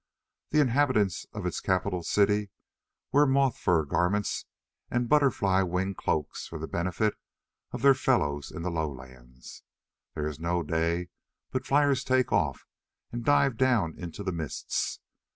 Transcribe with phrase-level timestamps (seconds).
[0.49, 2.49] The inhabitants of its capital city
[3.11, 4.45] wear moth fur garments
[4.89, 7.13] and butterfly wing cloaks for the benefit
[7.71, 9.61] of their fellows in the lowlands.
[10.15, 11.09] There is no day
[11.51, 12.65] but fliers take off
[13.11, 14.99] and dive down into the mists.